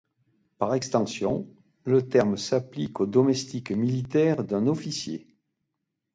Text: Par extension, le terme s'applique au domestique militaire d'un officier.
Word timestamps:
Par 0.57 0.73
extension, 0.73 1.45
le 1.85 2.01
terme 2.01 2.35
s'applique 2.35 2.99
au 3.01 3.05
domestique 3.05 3.69
militaire 3.69 4.43
d'un 4.43 4.65
officier. 4.65 5.27